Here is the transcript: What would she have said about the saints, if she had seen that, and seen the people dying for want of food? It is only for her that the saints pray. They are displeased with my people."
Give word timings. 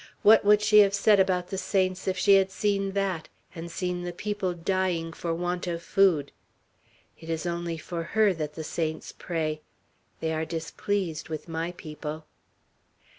What 0.23 0.43
would 0.43 0.63
she 0.63 0.79
have 0.79 0.95
said 0.95 1.19
about 1.19 1.49
the 1.49 1.59
saints, 1.59 2.07
if 2.07 2.17
she 2.17 2.33
had 2.33 2.49
seen 2.49 2.93
that, 2.93 3.29
and 3.53 3.69
seen 3.69 4.01
the 4.01 4.11
people 4.11 4.51
dying 4.55 5.13
for 5.13 5.31
want 5.31 5.67
of 5.67 5.83
food? 5.83 6.31
It 7.19 7.29
is 7.29 7.45
only 7.45 7.77
for 7.77 8.01
her 8.01 8.33
that 8.33 8.55
the 8.55 8.63
saints 8.63 9.13
pray. 9.15 9.61
They 10.19 10.33
are 10.33 10.43
displeased 10.43 11.29
with 11.29 11.47
my 11.47 11.73
people." 11.73 12.25